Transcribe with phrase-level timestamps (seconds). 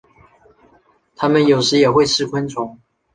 [1.15, 2.79] 它们有时也会吃昆虫。